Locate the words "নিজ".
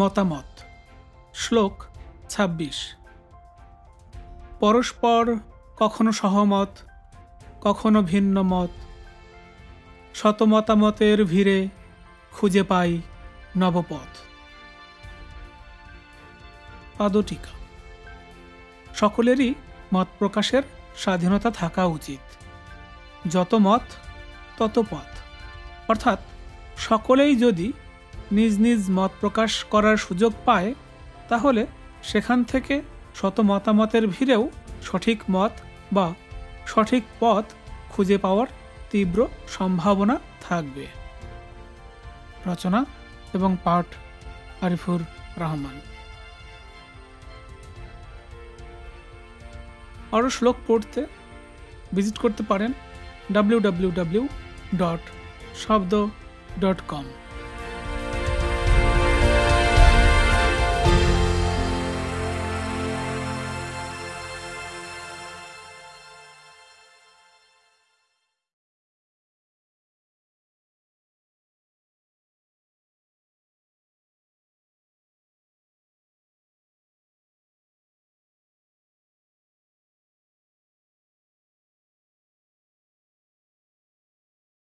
28.36-28.52, 28.64-28.80